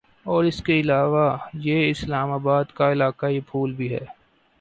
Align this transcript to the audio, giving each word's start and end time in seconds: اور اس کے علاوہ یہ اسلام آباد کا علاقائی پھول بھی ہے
اور 0.25 0.43
اس 0.43 0.61
کے 0.63 0.79
علاوہ 0.79 1.25
یہ 1.53 1.89
اسلام 1.89 2.31
آباد 2.31 2.71
کا 2.73 2.91
علاقائی 2.91 3.39
پھول 3.39 3.73
بھی 3.73 3.93
ہے 3.93 4.03